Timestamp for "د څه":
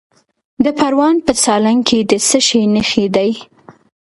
2.09-2.39